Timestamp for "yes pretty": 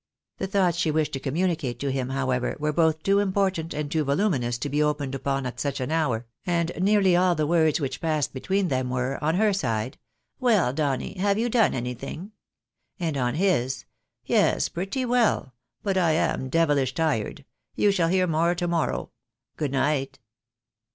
14.25-15.05